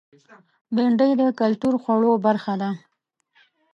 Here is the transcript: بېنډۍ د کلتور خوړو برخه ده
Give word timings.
بېنډۍ 0.75 1.11
د 1.21 1.23
کلتور 1.39 1.73
خوړو 1.83 2.13
برخه 2.25 2.53
ده 2.61 2.69